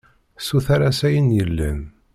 Suter-as 0.47 0.99
ayen 1.07 1.27
yellan. 1.35 1.79